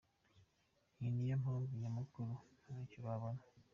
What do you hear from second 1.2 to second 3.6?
mpamvu nyamukuru ntacyo babona.